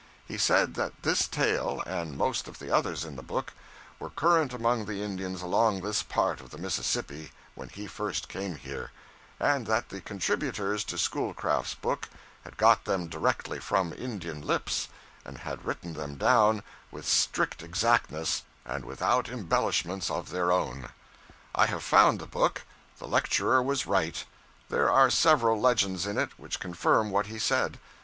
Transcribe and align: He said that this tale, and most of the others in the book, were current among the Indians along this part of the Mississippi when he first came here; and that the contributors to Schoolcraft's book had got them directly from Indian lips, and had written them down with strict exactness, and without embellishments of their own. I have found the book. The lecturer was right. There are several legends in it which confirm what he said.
He 0.25 0.39
said 0.39 0.73
that 0.73 1.03
this 1.03 1.27
tale, 1.27 1.83
and 1.85 2.17
most 2.17 2.47
of 2.47 2.57
the 2.57 2.71
others 2.75 3.05
in 3.05 3.17
the 3.17 3.21
book, 3.21 3.53
were 3.99 4.09
current 4.09 4.51
among 4.51 4.85
the 4.85 5.03
Indians 5.03 5.43
along 5.43 5.81
this 5.81 6.01
part 6.01 6.41
of 6.41 6.49
the 6.49 6.57
Mississippi 6.57 7.31
when 7.53 7.69
he 7.69 7.85
first 7.85 8.27
came 8.27 8.55
here; 8.55 8.89
and 9.39 9.67
that 9.67 9.89
the 9.89 10.01
contributors 10.01 10.83
to 10.85 10.97
Schoolcraft's 10.97 11.75
book 11.75 12.09
had 12.43 12.57
got 12.57 12.85
them 12.85 13.09
directly 13.09 13.59
from 13.59 13.93
Indian 13.93 14.41
lips, 14.41 14.87
and 15.23 15.37
had 15.37 15.65
written 15.65 15.93
them 15.93 16.15
down 16.15 16.63
with 16.89 17.07
strict 17.07 17.61
exactness, 17.61 18.41
and 18.65 18.83
without 18.83 19.29
embellishments 19.29 20.09
of 20.09 20.31
their 20.31 20.51
own. 20.51 20.89
I 21.53 21.67
have 21.67 21.83
found 21.83 22.17
the 22.17 22.25
book. 22.25 22.63
The 22.97 23.07
lecturer 23.07 23.61
was 23.61 23.85
right. 23.85 24.25
There 24.67 24.89
are 24.89 25.11
several 25.11 25.61
legends 25.61 26.07
in 26.07 26.17
it 26.17 26.31
which 26.39 26.59
confirm 26.59 27.11
what 27.11 27.27
he 27.27 27.37
said. 27.37 27.77